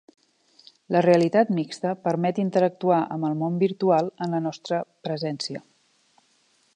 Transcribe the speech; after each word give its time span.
La 0.95 1.01
realitat 1.05 1.51
mixta 1.57 1.91
permet 2.07 2.41
interactuar 2.45 2.99
amb 3.17 3.29
el 3.29 3.37
món 3.43 3.61
virtual 3.65 4.11
en 4.27 4.33
la 4.37 4.43
nostra 4.47 4.83
presència. 5.09 5.63